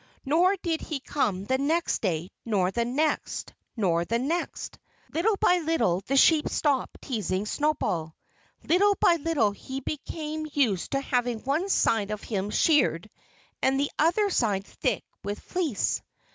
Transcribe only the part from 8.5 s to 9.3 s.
Little by